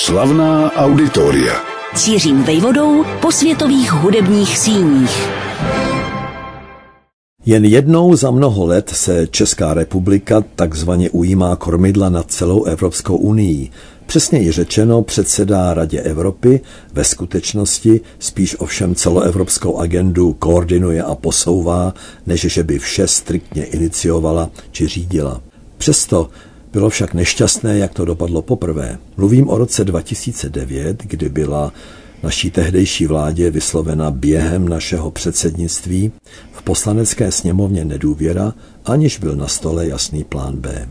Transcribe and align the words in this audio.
Slavná 0.00 0.72
auditoria. 0.72 1.54
Cířím 1.94 2.42
vejvodou 2.42 3.04
po 3.22 3.32
světových 3.32 3.92
hudebních 3.92 4.58
síních. 4.58 5.28
Jen 7.46 7.64
jednou 7.64 8.16
za 8.16 8.30
mnoho 8.30 8.66
let 8.66 8.90
se 8.94 9.26
Česká 9.26 9.74
republika 9.74 10.44
takzvaně 10.56 11.10
ujímá 11.10 11.56
kormidla 11.56 12.08
nad 12.08 12.30
celou 12.30 12.64
Evropskou 12.64 13.16
unii. 13.16 13.70
Přesněji 14.06 14.52
řečeno 14.52 15.02
předsedá 15.02 15.74
Radě 15.74 16.00
Evropy, 16.00 16.60
ve 16.92 17.04
skutečnosti 17.04 18.00
spíš 18.18 18.56
ovšem 18.58 18.94
celoevropskou 18.94 19.78
agendu 19.78 20.32
koordinuje 20.32 21.02
a 21.02 21.14
posouvá, 21.14 21.94
než 22.26 22.40
že 22.40 22.62
by 22.62 22.78
vše 22.78 23.06
striktně 23.06 23.64
iniciovala 23.64 24.50
či 24.70 24.86
řídila. 24.86 25.40
Přesto 25.78 26.28
bylo 26.72 26.90
však 26.90 27.14
nešťastné, 27.14 27.78
jak 27.78 27.94
to 27.94 28.04
dopadlo 28.04 28.42
poprvé. 28.42 28.98
Mluvím 29.16 29.48
o 29.48 29.58
roce 29.58 29.84
2009, 29.84 31.02
kdy 31.02 31.28
byla 31.28 31.72
naší 32.22 32.50
tehdejší 32.50 33.06
vládě 33.06 33.50
vyslovena 33.50 34.10
během 34.10 34.68
našeho 34.68 35.10
předsednictví 35.10 36.12
v 36.52 36.62
poslanecké 36.62 37.32
sněmovně 37.32 37.84
nedůvěra, 37.84 38.54
aniž 38.84 39.18
byl 39.18 39.36
na 39.36 39.48
stole 39.48 39.86
jasný 39.86 40.24
plán 40.24 40.56
B. 40.56 40.88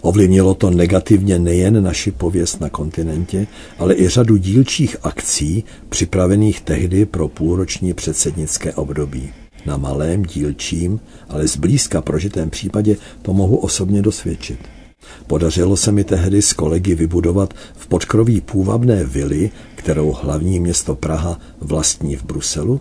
Ovlivnilo 0.00 0.54
to 0.54 0.70
negativně 0.70 1.38
nejen 1.38 1.84
naši 1.84 2.10
pověst 2.10 2.60
na 2.60 2.68
kontinentě, 2.68 3.46
ale 3.78 3.94
i 3.94 4.08
řadu 4.08 4.36
dílčích 4.36 4.96
akcí 5.02 5.64
připravených 5.88 6.60
tehdy 6.60 7.06
pro 7.06 7.28
půlroční 7.28 7.94
předsednické 7.94 8.74
období. 8.74 9.30
Na 9.66 9.76
malém, 9.76 10.22
dílčím, 10.22 11.00
ale 11.28 11.48
zblízka 11.48 12.02
prožitém 12.02 12.50
případě 12.50 12.96
to 13.22 13.32
mohu 13.32 13.56
osobně 13.56 14.02
dosvědčit. 14.02 14.77
Podařilo 15.26 15.76
se 15.76 15.92
mi 15.92 16.04
tehdy 16.04 16.42
s 16.42 16.52
kolegy 16.52 16.94
vybudovat 16.94 17.54
v 17.76 17.86
podkroví 17.86 18.40
půvabné 18.40 19.04
vily, 19.04 19.50
kterou 19.74 20.12
hlavní 20.12 20.60
město 20.60 20.94
Praha 20.94 21.40
vlastní 21.60 22.16
v 22.16 22.24
Bruselu, 22.24 22.80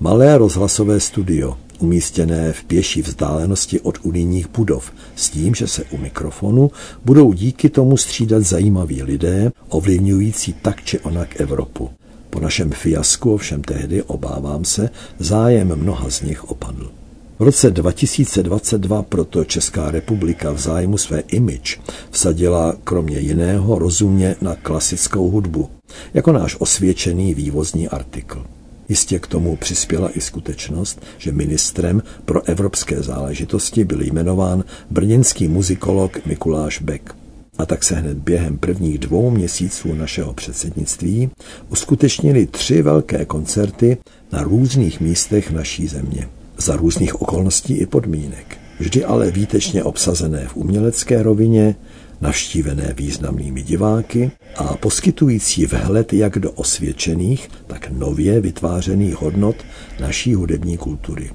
malé 0.00 0.38
rozhlasové 0.38 1.00
studio, 1.00 1.56
umístěné 1.78 2.52
v 2.52 2.64
pěší 2.64 3.02
vzdálenosti 3.02 3.80
od 3.80 3.98
unijních 4.02 4.48
budov, 4.48 4.92
s 5.16 5.30
tím, 5.30 5.54
že 5.54 5.66
se 5.66 5.84
u 5.84 5.96
mikrofonu 5.98 6.70
budou 7.04 7.32
díky 7.32 7.68
tomu 7.68 7.96
střídat 7.96 8.42
zajímaví 8.42 9.02
lidé, 9.02 9.52
ovlivňující 9.68 10.52
tak 10.52 10.84
či 10.84 10.98
onak 10.98 11.40
Evropu. 11.40 11.90
Po 12.30 12.40
našem 12.40 12.70
fiasku 12.70 13.34
ovšem 13.34 13.62
tehdy, 13.62 14.02
obávám 14.02 14.64
se, 14.64 14.90
zájem 15.18 15.76
mnoha 15.76 16.10
z 16.10 16.22
nich 16.22 16.44
opadl. 16.44 16.90
V 17.38 17.42
roce 17.42 17.70
2022 17.70 19.02
proto 19.02 19.44
Česká 19.44 19.90
republika 19.90 20.52
v 20.52 20.58
zájmu 20.58 20.98
své 20.98 21.20
image 21.20 21.80
vsadila 22.10 22.76
kromě 22.84 23.18
jiného 23.18 23.78
rozumně 23.78 24.36
na 24.40 24.54
klasickou 24.54 25.30
hudbu, 25.30 25.70
jako 26.14 26.32
náš 26.32 26.56
osvědčený 26.58 27.34
vývozní 27.34 27.88
artikl. 27.88 28.44
Jistě 28.88 29.18
k 29.18 29.26
tomu 29.26 29.56
přispěla 29.56 30.10
i 30.16 30.20
skutečnost, 30.20 31.02
že 31.18 31.32
ministrem 31.32 32.02
pro 32.24 32.48
evropské 32.48 33.02
záležitosti 33.02 33.84
byl 33.84 34.02
jmenován 34.02 34.64
brněnský 34.90 35.48
muzikolog 35.48 36.26
Mikuláš 36.26 36.82
Beck. 36.82 37.16
A 37.58 37.66
tak 37.66 37.84
se 37.84 37.94
hned 37.94 38.16
během 38.18 38.58
prvních 38.58 38.98
dvou 38.98 39.30
měsíců 39.30 39.94
našeho 39.94 40.32
předsednictví 40.32 41.30
uskutečnili 41.68 42.46
tři 42.46 42.82
velké 42.82 43.24
koncerty 43.24 43.96
na 44.32 44.42
různých 44.42 45.00
místech 45.00 45.50
naší 45.50 45.86
země 45.86 46.28
za 46.58 46.76
různých 46.76 47.20
okolností 47.20 47.74
i 47.74 47.86
podmínek. 47.86 48.58
Vždy 48.80 49.04
ale 49.04 49.30
výtečně 49.30 49.84
obsazené 49.84 50.46
v 50.48 50.56
umělecké 50.56 51.22
rovině, 51.22 51.76
navštívené 52.20 52.94
významnými 52.96 53.62
diváky 53.62 54.30
a 54.56 54.76
poskytující 54.76 55.66
vhled 55.66 56.12
jak 56.12 56.38
do 56.38 56.50
osvědčených, 56.50 57.48
tak 57.66 57.90
nově 57.90 58.40
vytvářených 58.40 59.16
hodnot 59.16 59.56
naší 60.00 60.34
hudební 60.34 60.76
kultury. 60.76 61.30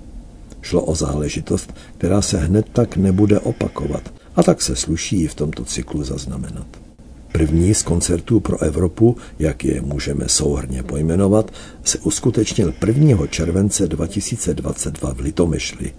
Šlo 0.61 0.81
o 0.81 0.95
záležitost, 0.95 1.73
která 1.97 2.21
se 2.21 2.37
hned 2.37 2.65
tak 2.73 2.97
nebude 2.97 3.39
opakovat 3.39 4.13
a 4.35 4.43
tak 4.43 4.61
se 4.61 4.75
sluší 4.75 5.27
v 5.27 5.35
tomto 5.35 5.65
cyklu 5.65 6.03
zaznamenat. 6.03 6.90
První 7.31 7.73
z 7.73 7.81
koncertů 7.81 8.39
pro 8.39 8.61
Evropu, 8.61 9.17
jak 9.39 9.65
je 9.65 9.81
můžeme 9.81 10.29
souhrně 10.29 10.83
pojmenovat, 10.83 11.51
se 11.83 11.99
uskutečnil 11.99 12.73
1. 12.87 13.27
července 13.27 13.87
2022 13.87 15.13
v 15.13 15.19
Litomyšli. 15.19 15.93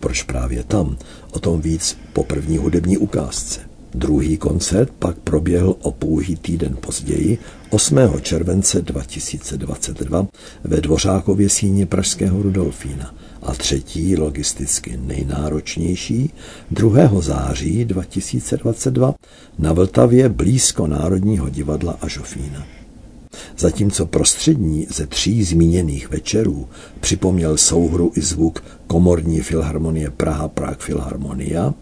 Proč 0.00 0.22
právě 0.22 0.62
tam? 0.62 0.96
O 1.32 1.38
tom 1.38 1.60
víc 1.60 1.98
po 2.12 2.24
první 2.24 2.58
hudební 2.58 2.98
ukázce. 2.98 3.60
Druhý 3.94 4.36
koncert 4.36 4.90
pak 4.98 5.18
proběhl 5.18 5.76
o 5.82 5.90
pouhý 5.90 6.36
týden 6.36 6.76
později, 6.80 7.38
8. 7.70 7.98
července 8.22 8.82
2022 8.82 10.26
ve 10.64 10.80
Dvořákově 10.80 11.48
síni 11.48 11.86
Pražského 11.86 12.42
Rudolfína 12.42 13.14
a 13.42 13.54
třetí, 13.54 14.16
logisticky 14.16 14.96
nejnáročnější, 14.96 16.30
2. 16.70 17.20
září 17.20 17.84
2022 17.84 19.14
na 19.58 19.72
Vltavě 19.72 20.28
blízko 20.28 20.86
Národního 20.86 21.48
divadla 21.48 21.98
a 22.00 22.08
Žofína. 22.08 22.66
Zatímco 23.58 24.06
prostřední 24.06 24.86
ze 24.90 25.06
tří 25.06 25.44
zmíněných 25.44 26.10
večerů 26.10 26.68
připomněl 27.00 27.56
souhru 27.56 28.12
i 28.16 28.20
zvuk 28.20 28.64
komorní 28.86 29.40
filharmonie 29.40 30.10
Praha 30.10 30.48
Prague 30.48 30.78
Filharmonia, 30.80 31.74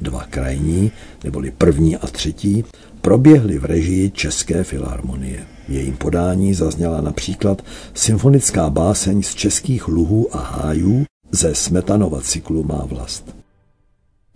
dva 0.00 0.24
krajní, 0.30 0.92
neboli 1.24 1.50
první 1.50 1.96
a 1.96 2.06
třetí, 2.06 2.64
proběhly 3.00 3.58
v 3.58 3.64
režii 3.64 4.10
České 4.10 4.64
filharmonie. 4.64 5.53
Jejím 5.68 5.96
podání 5.96 6.54
zazněla 6.54 7.00
například 7.00 7.62
symfonická 7.94 8.70
báseň 8.70 9.22
z 9.22 9.34
českých 9.34 9.88
luhů 9.88 10.36
a 10.36 10.38
hájů 10.38 11.04
ze 11.30 11.54
Smetanova 11.54 12.20
cyklu 12.20 12.62
Má 12.64 12.84
vlast. 12.88 13.36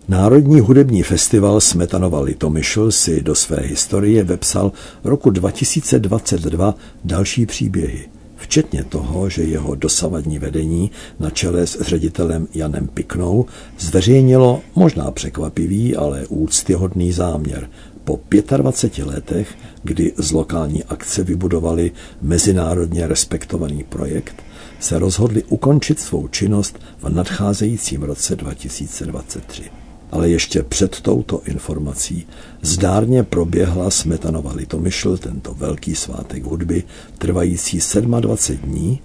Národní 0.09 0.61
hudební 0.61 1.03
festival 1.03 1.61
Smetanova 1.61 2.21
Litomyšl 2.21 2.91
si 2.91 3.23
do 3.23 3.35
své 3.35 3.57
historie 3.61 4.25
vepsal 4.25 4.73
roku 5.05 5.31
2022 5.31 6.75
další 7.05 7.47
příběhy, 7.47 8.09
včetně 8.37 8.85
toho, 8.85 9.29
že 9.29 9.43
jeho 9.43 9.75
dosavadní 9.75 10.39
vedení 10.39 10.91
na 11.21 11.31
čele 11.31 11.67
s 11.67 11.81
ředitelem 11.81 12.49
Janem 12.55 12.87
Piknou 12.87 13.47
zveřejnilo 13.79 14.61
možná 14.75 15.11
překvapivý, 15.11 15.97
ale 15.97 16.27
úctyhodný 16.27 17.13
záměr 17.13 17.69
po 18.09 18.21
25 18.57 19.07
letech, 19.07 19.55
kdy 19.83 20.13
z 20.17 20.33
lokální 20.33 20.85
akce 20.85 21.25
vybudovali 21.25 21.93
mezinárodně 22.23 23.07
respektovaný 23.07 23.85
projekt, 23.85 24.43
se 24.81 24.99
rozhodli 24.99 25.43
ukončit 25.45 26.01
svou 26.01 26.29
činnost 26.29 26.79
v 27.03 27.09
nadcházejícím 27.09 28.03
roce 28.03 28.37
2023. 28.37 29.63
Ale 30.11 30.29
ještě 30.29 30.63
před 30.63 31.01
touto 31.01 31.43
informací 31.45 32.27
zdárně 32.63 33.23
proběhla 33.23 33.91
Smetanova 33.91 34.53
Litomyšl, 34.53 35.17
tento 35.17 35.55
velký 35.55 35.95
svátek 35.95 36.45
hudby, 36.45 36.83
trvající 37.19 37.81
27 38.21 38.71
dní 38.71 39.01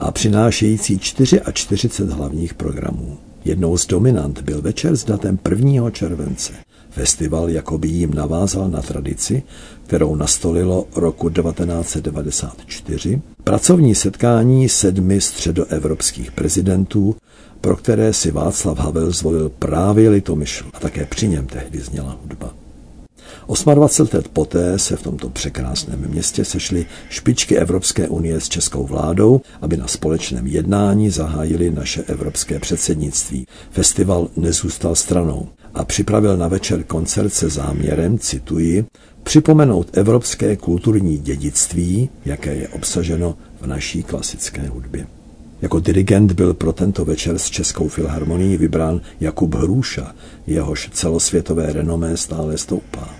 a 0.00 0.10
přinášející 0.10 0.98
44 0.98 2.04
hlavních 2.12 2.54
programů. 2.54 3.18
Jednou 3.44 3.76
z 3.76 3.86
dominant 3.86 4.40
byl 4.40 4.62
večer 4.62 4.96
s 4.96 5.04
datem 5.04 5.38
1. 5.50 5.90
července. 5.90 6.67
Festival 6.98 7.50
jakoby 7.50 7.88
jim 7.88 8.14
navázal 8.14 8.68
na 8.68 8.82
tradici, 8.82 9.42
kterou 9.86 10.14
nastolilo 10.14 10.86
roku 10.96 11.30
1994, 11.30 13.22
pracovní 13.44 13.94
setkání 13.94 14.68
sedmi 14.68 15.20
středoevropských 15.20 16.32
prezidentů, 16.32 17.16
pro 17.60 17.76
které 17.76 18.12
si 18.12 18.30
Václav 18.30 18.78
Havel 18.78 19.10
zvolil 19.10 19.48
právě 19.48 20.10
Litomyšl 20.10 20.64
a 20.74 20.80
také 20.80 21.06
při 21.06 21.28
něm 21.28 21.46
tehdy 21.46 21.80
zněla 21.80 22.18
hudba. 22.22 22.54
28 23.74 24.16
let 24.16 24.28
poté 24.28 24.78
se 24.78 24.96
v 24.96 25.02
tomto 25.02 25.28
překrásném 25.28 26.04
městě 26.08 26.44
sešly 26.44 26.86
špičky 27.10 27.56
Evropské 27.56 28.08
unie 28.08 28.40
s 28.40 28.48
českou 28.48 28.86
vládou, 28.86 29.40
aby 29.60 29.76
na 29.76 29.86
společném 29.86 30.46
jednání 30.46 31.10
zahájili 31.10 31.70
naše 31.70 32.02
evropské 32.02 32.58
předsednictví. 32.58 33.46
Festival 33.70 34.28
nezůstal 34.36 34.94
stranou 34.94 35.48
a 35.78 35.84
připravil 35.84 36.36
na 36.36 36.48
večer 36.48 36.82
koncert 36.84 37.28
se 37.34 37.48
záměrem, 37.48 38.18
cituji, 38.18 38.84
připomenout 39.22 39.98
evropské 39.98 40.56
kulturní 40.56 41.18
dědictví, 41.18 42.10
jaké 42.24 42.54
je 42.54 42.68
obsaženo 42.68 43.38
v 43.60 43.66
naší 43.66 44.02
klasické 44.02 44.68
hudbě. 44.68 45.06
Jako 45.62 45.80
dirigent 45.80 46.32
byl 46.32 46.54
pro 46.54 46.72
tento 46.72 47.04
večer 47.04 47.38
s 47.38 47.50
Českou 47.50 47.88
filharmonií 47.88 48.56
vybrán 48.56 49.00
Jakub 49.20 49.54
Hrůša, 49.54 50.14
jehož 50.46 50.90
celosvětové 50.92 51.72
renomé 51.72 52.16
stále 52.16 52.58
stoupá. 52.58 53.14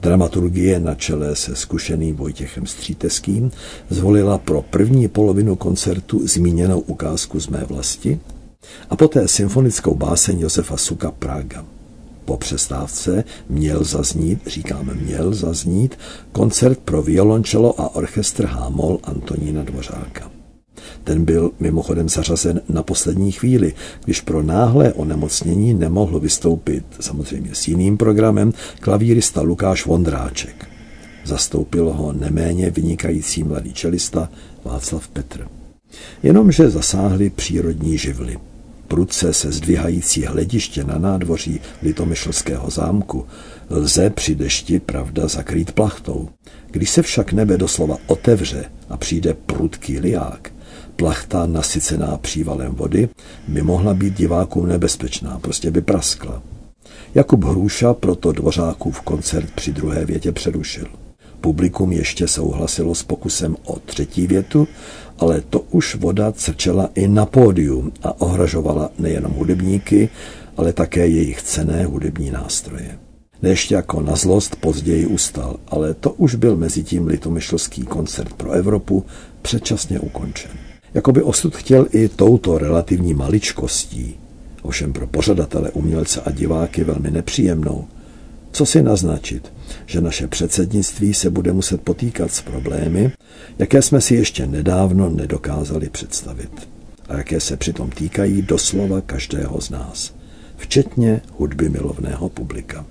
Dramaturgie 0.00 0.80
na 0.80 0.94
čele 0.94 1.36
se 1.36 1.56
zkušeným 1.56 2.16
Vojtěchem 2.16 2.66
Stříteským 2.66 3.50
zvolila 3.90 4.38
pro 4.38 4.62
první 4.62 5.08
polovinu 5.08 5.56
koncertu 5.56 6.26
zmíněnou 6.26 6.80
ukázku 6.80 7.40
z 7.40 7.48
mé 7.48 7.64
vlasti 7.68 8.20
a 8.90 8.96
poté 8.96 9.28
symfonickou 9.28 9.94
báseň 9.94 10.40
Josefa 10.40 10.76
Suka 10.76 11.10
Praga. 11.10 11.64
Po 12.30 12.36
přestávce 12.36 13.24
měl 13.48 13.84
zaznít, 13.84 14.40
říkáme 14.46 14.94
měl 14.94 15.34
zaznít, 15.34 15.98
koncert 16.32 16.78
pro 16.78 17.02
violončelo 17.02 17.80
a 17.80 17.94
orchestr 17.94 18.46
Hámol 18.46 18.98
Antonína 19.02 19.62
Dvořáka. 19.62 20.30
Ten 21.04 21.24
byl 21.24 21.50
mimochodem 21.60 22.08
zařazen 22.08 22.60
na 22.68 22.82
poslední 22.82 23.32
chvíli, 23.32 23.74
když 24.04 24.20
pro 24.20 24.42
náhlé 24.42 24.92
onemocnění 24.92 25.74
nemohl 25.74 26.20
vystoupit 26.20 26.84
samozřejmě 27.00 27.50
s 27.52 27.68
jiným 27.68 27.96
programem 27.96 28.52
klavírista 28.80 29.42
Lukáš 29.42 29.86
Vondráček. 29.86 30.68
Zastoupil 31.24 31.92
ho 31.92 32.12
neméně 32.12 32.70
vynikající 32.70 33.44
mladý 33.44 33.72
čelista 33.72 34.28
Václav 34.64 35.08
Petr. 35.08 35.48
Jenomže 36.22 36.70
zasáhly 36.70 37.30
přírodní 37.30 37.98
živly. 37.98 38.38
Prudce 38.90 39.32
se 39.32 39.52
zdvihající 39.52 40.24
hlediště 40.24 40.84
na 40.84 40.98
nádvoří 40.98 41.60
Litomyšlského 41.82 42.70
zámku 42.70 43.26
lze 43.70 44.10
při 44.10 44.34
dešti 44.34 44.80
pravda 44.80 45.28
zakrýt 45.28 45.72
plachtou. 45.72 46.28
Když 46.70 46.90
se 46.90 47.02
však 47.02 47.32
nebe 47.32 47.56
doslova 47.56 47.96
otevře 48.06 48.64
a 48.88 48.96
přijde 48.96 49.34
prudký 49.34 49.98
liák, 49.98 50.52
plachta 50.96 51.46
nasycená 51.46 52.16
přívalem 52.16 52.74
vody 52.74 53.08
by 53.48 53.62
mohla 53.62 53.94
být 53.94 54.14
divákům 54.14 54.68
nebezpečná, 54.68 55.38
prostě 55.38 55.70
by 55.70 55.80
praskla. 55.80 56.42
Jakub 57.14 57.44
Hruša 57.44 57.94
proto 57.94 58.32
Dvořákův 58.32 59.00
koncert 59.00 59.50
při 59.50 59.72
druhé 59.72 60.04
větě 60.04 60.32
přerušil. 60.32 60.86
Publikum 61.40 61.92
ještě 61.92 62.28
souhlasilo 62.28 62.94
s 62.94 63.02
pokusem 63.02 63.56
o 63.64 63.78
třetí 63.78 64.26
větu, 64.26 64.68
ale 65.18 65.40
to 65.40 65.60
už 65.60 65.94
voda 65.94 66.32
crčela 66.32 66.90
i 66.94 67.08
na 67.08 67.26
pódium 67.26 67.92
a 68.02 68.20
ohražovala 68.20 68.90
nejenom 68.98 69.32
hudebníky, 69.32 70.08
ale 70.56 70.72
také 70.72 71.06
jejich 71.06 71.42
cené 71.42 71.84
hudební 71.84 72.30
nástroje. 72.30 72.98
Než 73.42 73.70
jako 73.70 74.00
na 74.00 74.16
zlost 74.16 74.56
později 74.56 75.06
ustal, 75.06 75.56
ale 75.68 75.94
to 75.94 76.10
už 76.10 76.34
byl 76.34 76.56
mezi 76.56 76.82
tím 76.82 77.06
litomyšlský 77.06 77.82
koncert 77.82 78.32
pro 78.32 78.50
Evropu 78.50 79.04
předčasně 79.42 80.00
ukončen. 80.00 80.50
Jakoby 80.94 81.22
osud 81.22 81.56
chtěl 81.56 81.86
i 81.92 82.08
touto 82.08 82.58
relativní 82.58 83.14
maličkostí, 83.14 84.14
ovšem 84.62 84.92
pro 84.92 85.06
pořadatele, 85.06 85.70
umělce 85.70 86.20
a 86.20 86.30
diváky 86.30 86.84
velmi 86.84 87.10
nepříjemnou, 87.10 87.84
co 88.52 88.66
si 88.66 88.82
naznačit, 88.82 89.52
že 89.86 90.00
naše 90.00 90.26
předsednictví 90.26 91.14
se 91.14 91.30
bude 91.30 91.52
muset 91.52 91.80
potýkat 91.80 92.32
s 92.32 92.40
problémy, 92.40 93.12
jaké 93.58 93.82
jsme 93.82 94.00
si 94.00 94.14
ještě 94.14 94.46
nedávno 94.46 95.10
nedokázali 95.10 95.88
představit 95.88 96.68
a 97.08 97.16
jaké 97.16 97.40
se 97.40 97.56
přitom 97.56 97.90
týkají 97.90 98.42
doslova 98.42 99.00
každého 99.00 99.60
z 99.60 99.70
nás, 99.70 100.14
včetně 100.56 101.20
hudby 101.36 101.68
milovného 101.68 102.28
publika. 102.28 102.86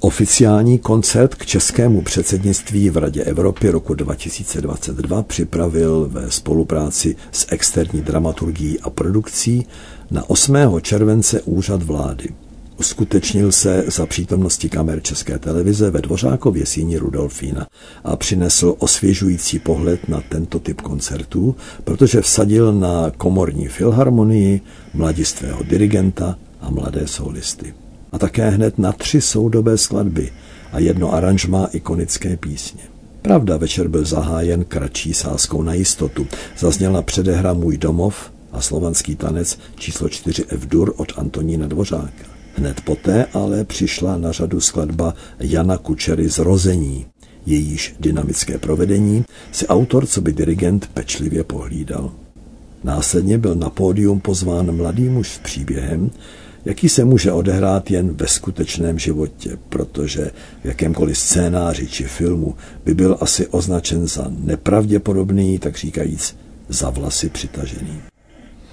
Oficiální 0.00 0.78
koncert 0.78 1.34
k 1.34 1.46
českému 1.46 2.02
předsednictví 2.02 2.90
v 2.90 2.96
Radě 2.96 3.22
Evropy 3.24 3.70
roku 3.70 3.94
2022 3.94 5.22
připravil 5.22 6.08
ve 6.12 6.30
spolupráci 6.30 7.16
s 7.32 7.46
externí 7.52 8.00
dramaturgií 8.00 8.80
a 8.80 8.90
produkcí 8.90 9.66
na 10.10 10.30
8. 10.30 10.56
července 10.82 11.42
úřad 11.42 11.82
vlády. 11.82 12.28
Uskutečnil 12.78 13.52
se 13.52 13.84
za 13.86 14.06
přítomnosti 14.06 14.68
kamer 14.68 15.02
České 15.02 15.38
televize 15.38 15.90
ve 15.90 16.02
Dvořákově 16.02 16.66
síni 16.66 16.98
Rudolfína 16.98 17.66
a 18.04 18.16
přinesl 18.16 18.74
osvěžující 18.78 19.58
pohled 19.58 20.08
na 20.08 20.22
tento 20.28 20.58
typ 20.58 20.80
koncertů, 20.80 21.56
protože 21.84 22.20
vsadil 22.20 22.72
na 22.72 23.12
komorní 23.16 23.68
filharmonii, 23.68 24.60
mladistvého 24.94 25.62
dirigenta 25.62 26.38
a 26.60 26.70
mladé 26.70 27.06
solisty 27.06 27.74
a 28.12 28.18
také 28.18 28.50
hned 28.50 28.78
na 28.78 28.92
tři 28.92 29.20
soudobé 29.20 29.78
skladby 29.78 30.32
a 30.72 30.78
jedno 30.78 31.14
aranžmá 31.14 31.66
ikonické 31.72 32.36
písně. 32.36 32.82
Pravda, 33.22 33.56
večer 33.56 33.88
byl 33.88 34.04
zahájen 34.04 34.64
kratší 34.64 35.14
sáskou 35.14 35.62
na 35.62 35.74
jistotu. 35.74 36.26
Zazněla 36.58 37.02
předehra 37.02 37.52
Můj 37.52 37.78
domov 37.78 38.30
a 38.52 38.60
slovanský 38.60 39.16
tanec 39.16 39.58
číslo 39.76 40.08
4 40.08 40.44
F-dur 40.48 40.94
od 40.96 41.12
Antonína 41.16 41.66
Dvořáka. 41.66 42.35
Hned 42.56 42.80
poté 42.80 43.26
ale 43.32 43.64
přišla 43.64 44.16
na 44.16 44.32
řadu 44.32 44.60
skladba 44.60 45.14
Jana 45.40 45.78
Kučery 45.78 46.28
Zrození. 46.28 47.06
Jejíž 47.46 47.94
dynamické 48.00 48.58
provedení 48.58 49.24
si 49.52 49.66
autor, 49.66 50.06
co 50.06 50.20
by 50.20 50.32
dirigent, 50.32 50.90
pečlivě 50.94 51.44
pohlídal. 51.44 52.12
Následně 52.84 53.38
byl 53.38 53.54
na 53.54 53.70
pódium 53.70 54.20
pozván 54.20 54.76
mladý 54.76 55.08
muž 55.08 55.28
s 55.28 55.38
příběhem, 55.38 56.10
jaký 56.64 56.88
se 56.88 57.04
může 57.04 57.32
odehrát 57.32 57.90
jen 57.90 58.14
ve 58.14 58.26
skutečném 58.26 58.98
životě, 58.98 59.58
protože 59.68 60.30
v 60.62 60.64
jakémkoliv 60.64 61.18
scénáři 61.18 61.86
či 61.86 62.04
filmu 62.04 62.54
by 62.84 62.94
byl 62.94 63.18
asi 63.20 63.46
označen 63.46 64.06
za 64.06 64.26
nepravděpodobný, 64.28 65.58
tak 65.58 65.76
říkajíc 65.76 66.36
za 66.68 66.90
vlasy 66.90 67.28
přitažený. 67.28 68.00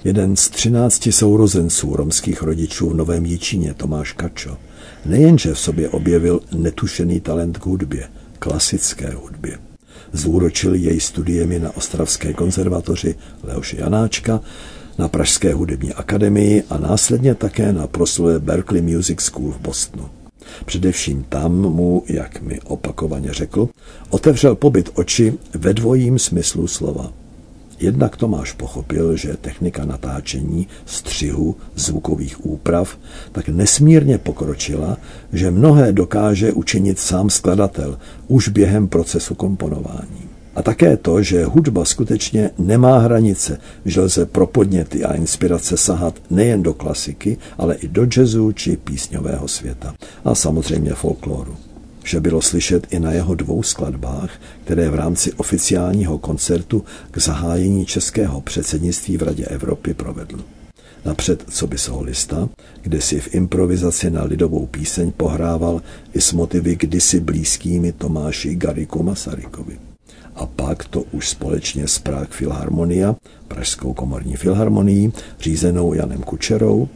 Jeden 0.04 0.36
z 0.36 0.50
třinácti 0.50 1.12
sourozenců 1.12 1.96
romských 1.96 2.42
rodičů 2.42 2.90
v 2.90 2.94
Novém 2.94 3.26
Jičíně, 3.26 3.74
Tomáš 3.74 4.14
Kačo, 4.14 4.58
nejenže 5.06 5.54
v 5.54 5.60
sobě 5.60 5.90
objevil 5.90 6.40
netušený 6.52 7.20
talent 7.20 7.58
k 7.58 7.66
hudbě, 7.66 8.08
klasické 8.40 9.10
hudbě. 9.10 9.58
Zúročil 10.14 10.74
jej 10.76 11.00
studiemi 11.00 11.60
na 11.60 11.78
Ostravské 11.78 12.34
konzervatoři 12.34 13.16
Leoše 13.44 13.78
Janáčka, 13.78 14.42
na 14.98 15.08
Pražské 15.08 15.54
hudební 15.54 15.94
akademii 15.94 16.64
a 16.70 16.78
následně 16.78 17.36
také 17.36 17.74
na 17.74 17.88
proslulé 17.88 18.40
Berkeley 18.40 18.82
Music 18.82 19.22
School 19.22 19.52
v 19.52 19.60
Bostonu. 19.60 20.10
Především 20.66 21.26
tam 21.30 21.52
mu, 21.62 22.04
jak 22.08 22.42
mi 22.42 22.60
opakovaně 22.62 23.34
řekl, 23.34 23.70
otevřel 24.10 24.56
pobyt 24.56 24.90
oči 24.94 25.34
ve 25.54 25.74
dvojím 25.74 26.20
smyslu 26.20 26.68
slova. 26.68 27.23
Jednak 27.84 28.18
Tomáš 28.18 28.52
pochopil, 28.52 29.18
že 29.18 29.38
technika 29.42 29.86
natáčení, 29.86 30.68
střihu, 30.86 31.56
zvukových 31.76 32.46
úprav 32.46 32.98
tak 33.32 33.50
nesmírně 33.50 34.18
pokročila, 34.18 34.98
že 35.34 35.52
mnohé 35.52 35.92
dokáže 35.92 36.52
učinit 36.52 37.00
sám 37.00 37.30
skladatel 37.30 38.00
už 38.28 38.48
během 38.48 38.88
procesu 38.88 39.36
komponování. 39.36 40.30
A 40.56 40.62
také 40.62 40.98
to, 40.98 41.24
že 41.24 41.46
hudba 41.46 41.86
skutečně 41.86 42.50
nemá 42.58 42.98
hranice, 42.98 43.60
že 43.86 44.02
lze 44.02 44.26
pro 44.26 44.48
podněty 44.48 45.04
a 45.04 45.14
inspirace 45.14 45.78
sahat 45.78 46.16
nejen 46.30 46.64
do 46.64 46.74
klasiky, 46.74 47.38
ale 47.58 47.76
i 47.76 47.88
do 47.88 48.06
jazzu 48.06 48.52
či 48.52 48.78
písňového 48.78 49.48
světa. 49.48 49.94
A 50.26 50.36
samozřejmě 50.36 50.94
folkloru. 50.94 51.56
Že 52.04 52.20
bylo 52.20 52.42
slyšet 52.42 52.88
i 52.90 53.00
na 53.00 53.12
jeho 53.12 53.36
dvou 53.36 53.64
skladbách, 53.64 54.30
které 54.64 54.90
v 54.90 54.96
rámci 54.96 55.34
oficiálního 55.34 56.18
koncertu 56.18 56.84
k 57.12 57.18
zahájení 57.18 57.86
českého 57.86 58.42
předsednictví 58.42 59.18
v 59.18 59.24
Radě 59.24 59.46
Evropy 59.46 59.94
provedl. 59.94 60.40
Napřed 61.06 61.44
co 61.50 61.68
by 61.68 61.78
solista, 61.78 62.50
kde 62.82 63.02
si 63.02 63.20
v 63.20 63.36
improvizaci 63.36 64.10
na 64.10 64.24
lidovou 64.24 64.66
píseň 64.66 65.12
pohrával 65.12 65.82
i 66.14 66.22
s 66.22 66.34
motivy 66.34 66.76
kdysi 66.76 67.20
blízkými 67.20 67.92
Tomáši 67.92 68.56
Gariku 68.56 69.04
Masarykovi 69.04 69.78
a 70.36 70.46
pak 70.46 70.86
to 70.86 71.02
už 71.02 71.30
společně 71.30 71.88
s 71.88 72.00
Prague 72.00 72.28
Filharmonia, 72.32 73.16
Pražskou 73.48 73.94
komorní 73.94 74.36
filharmonií, 74.36 75.14
řízenou 75.40 75.94
Janem 75.94 76.22
Kučerou, 76.22 76.90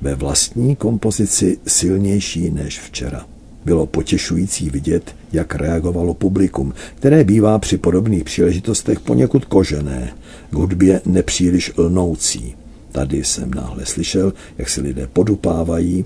ve 0.00 0.14
vlastní 0.14 0.76
kompozici 0.76 1.58
silnější 1.66 2.50
než 2.50 2.80
včera. 2.80 3.26
Bylo 3.64 3.86
potěšující 3.86 4.70
vidět, 4.70 5.14
jak 5.32 5.54
reagovalo 5.54 6.14
publikum, 6.14 6.74
které 6.94 7.24
bývá 7.24 7.58
při 7.58 7.78
podobných 7.78 8.24
příležitostech 8.24 9.00
poněkud 9.00 9.44
kožené, 9.44 10.12
k 10.50 10.54
hudbě 10.54 11.00
nepříliš 11.06 11.72
lnoucí. 11.76 12.56
Tady 12.92 13.24
jsem 13.24 13.54
náhle 13.54 13.86
slyšel, 13.86 14.32
jak 14.58 14.68
si 14.68 14.80
lidé 14.80 15.06
podupávají 15.12 16.04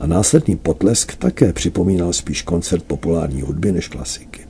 a 0.00 0.06
následný 0.06 0.56
potlesk 0.56 1.14
také 1.14 1.52
připomínal 1.52 2.12
spíš 2.12 2.42
koncert 2.42 2.82
populární 2.82 3.42
hudby 3.42 3.72
než 3.72 3.88
klasiky. 3.88 4.45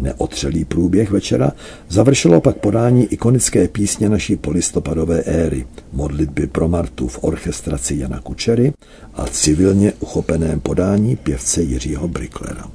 Neotřelý 0.00 0.64
průběh 0.64 1.10
večera 1.10 1.52
završilo 1.88 2.40
pak 2.40 2.56
podání 2.56 3.04
ikonické 3.04 3.68
písně 3.68 4.08
naší 4.08 4.36
polistopadové 4.36 5.20
éry, 5.20 5.66
modlitby 5.92 6.46
pro 6.46 6.68
Martu 6.68 7.08
v 7.08 7.18
orchestraci 7.24 7.96
Jana 7.98 8.20
Kučery 8.20 8.72
a 9.14 9.26
civilně 9.26 9.92
uchopeném 10.00 10.60
podání 10.60 11.16
pěvce 11.16 11.62
Jiřího 11.62 12.08
Bricklera. 12.08 12.70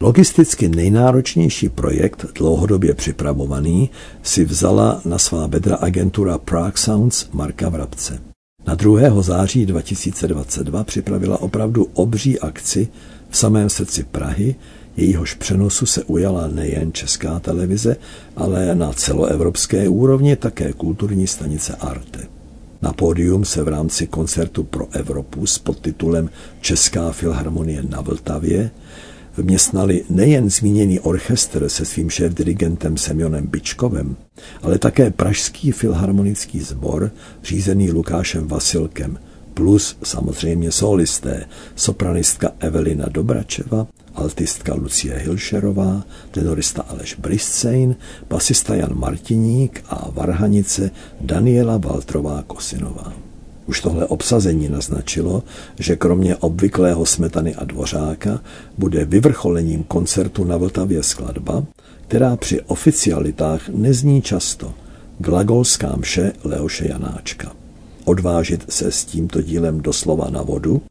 Logisticky 0.00 0.68
nejnáročnější 0.68 1.68
projekt, 1.68 2.26
dlouhodobě 2.34 2.94
připravovaný, 2.94 3.90
si 4.22 4.44
vzala 4.44 5.00
na 5.04 5.18
svá 5.18 5.48
bedra 5.48 5.76
agentura 5.76 6.38
Prague 6.38 6.76
Sounds 6.76 7.28
Marka 7.32 7.68
Vrabce. 7.68 8.20
Na 8.66 8.74
2. 8.74 9.22
září 9.22 9.66
2022 9.66 10.84
připravila 10.84 11.42
opravdu 11.42 11.88
obří 11.94 12.40
akci 12.40 12.88
v 13.30 13.36
samém 13.36 13.68
srdci 13.68 14.04
Prahy, 14.04 14.54
Jejíhož 14.96 15.34
přenosu 15.34 15.86
se 15.86 16.04
ujala 16.04 16.46
nejen 16.46 16.92
česká 16.92 17.40
televize, 17.40 17.96
ale 18.36 18.74
na 18.74 18.92
celoevropské 18.92 19.88
úrovni 19.88 20.36
také 20.36 20.72
kulturní 20.72 21.26
stanice 21.26 21.74
Arte. 21.74 22.20
Na 22.82 22.92
pódium 22.92 23.44
se 23.44 23.62
v 23.62 23.68
rámci 23.68 24.06
koncertu 24.06 24.64
pro 24.64 24.88
Evropu 24.92 25.46
s 25.46 25.58
podtitulem 25.58 26.30
Česká 26.60 27.12
filharmonie 27.12 27.82
na 27.82 28.00
Vltavě 28.00 28.70
vměstnali 29.36 30.04
nejen 30.10 30.50
zmíněný 30.50 31.00
orchestr 31.00 31.68
se 31.68 31.84
svým 31.84 32.10
šéf-dirigentem 32.10 32.96
Semionem 32.96 33.46
Bičkovem, 33.46 34.16
ale 34.62 34.78
také 34.78 35.10
Pražský 35.10 35.72
filharmonický 35.72 36.60
sbor, 36.60 37.10
řízený 37.42 37.90
Lukášem 37.90 38.48
Vasilkem, 38.48 39.18
plus 39.54 39.96
samozřejmě 40.02 40.72
solisté, 40.72 41.44
sopranistka 41.76 42.50
Evelina 42.58 43.06
Dobračeva, 43.08 43.86
altistka 44.14 44.74
Lucie 44.74 45.18
Hilšerová, 45.18 46.04
tenorista 46.30 46.82
Aleš 46.82 47.14
Briscein, 47.14 47.96
basista 48.30 48.74
Jan 48.74 48.98
Martiník 48.98 49.84
a 49.88 50.10
varhanice 50.10 50.90
Daniela 51.20 51.76
Valtrová 51.76 52.44
Kosinová. 52.46 53.12
Už 53.66 53.80
tohle 53.80 54.06
obsazení 54.06 54.68
naznačilo, 54.68 55.42
že 55.78 55.96
kromě 55.96 56.36
obvyklého 56.36 57.06
smetany 57.06 57.54
a 57.54 57.64
dvořáka 57.64 58.40
bude 58.78 59.04
vyvrcholením 59.04 59.84
koncertu 59.84 60.44
na 60.44 60.56
Vltavě 60.56 61.02
skladba, 61.02 61.64
která 62.08 62.36
při 62.36 62.60
oficialitách 62.60 63.68
nezní 63.68 64.22
často. 64.22 64.74
Glagolská 65.18 65.96
mše 65.96 66.32
Leoše 66.44 66.88
Janáčka. 66.88 67.63
Odvážit 68.04 68.64
se 68.68 68.92
s 68.92 69.04
tímto 69.04 69.42
dílem 69.42 69.80
doslova 69.80 70.30
na 70.30 70.42
vodu, 70.42 70.82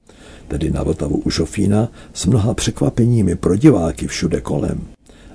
tedy 0.48 0.72
na 0.72 0.84
Vltavu 0.84 1.22
u 1.26 1.30
Žofína, 1.30 1.90
s 2.14 2.26
mnoha 2.26 2.54
překvapeními 2.54 3.36
pro 3.36 3.56
diváky 3.56 4.08
všude 4.08 4.42
kolem, 4.42 4.82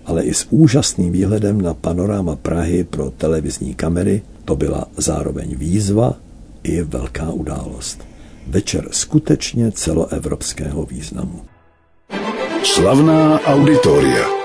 ale 0.04 0.22
i 0.22 0.34
s 0.34 0.46
úžasným 0.50 1.12
výhledem 1.12 1.60
na 1.60 1.74
panoráma 1.74 2.36
Prahy 2.36 2.84
pro 2.84 3.10
televizní 3.10 3.74
kamery, 3.74 4.22
to 4.44 4.56
byla 4.56 4.86
zároveň 4.96 5.56
výzva 5.56 6.14
i 6.62 6.82
velká 6.82 7.30
událost. 7.30 8.00
Večer 8.46 8.88
skutečně 8.90 9.72
celoevropského 9.72 10.86
významu. 10.86 11.40
Slavná 12.64 13.40
auditoria. 13.40 14.37